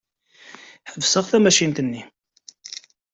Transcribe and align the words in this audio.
Ḥebseɣ 0.91 1.23
tamacint-nni. 1.31 2.03